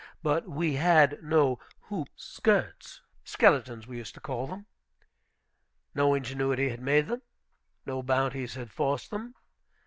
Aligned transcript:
But 0.23 0.47
we 0.49 0.77
had 0.77 1.21
no 1.21 1.59
hoop 1.81 2.07
skirts, 2.15 3.03
skeletons, 3.23 3.85
we 3.85 3.97
used 3.97 4.15
to 4.15 4.19
call 4.19 4.47
them. 4.47 4.65
No 5.93 6.15
ingenuity 6.15 6.69
had 6.69 6.81
made 6.81 7.05
them. 7.05 7.21
No 7.85 8.01
bounties 8.01 8.55
had 8.55 8.71
forced 8.71 9.11
them. 9.11 9.35